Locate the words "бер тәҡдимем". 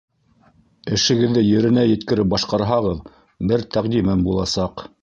3.53-4.31